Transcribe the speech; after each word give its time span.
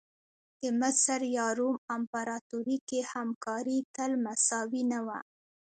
د 0.61 0.63
مصر 0.81 1.19
یا 1.37 1.47
روم 1.59 1.75
امپراتوري 1.97 2.77
کې 2.89 2.99
همکاري 3.13 3.77
تل 3.95 4.11
مساوي 4.25 4.83
نه 4.91 4.99
وه. 5.07 5.19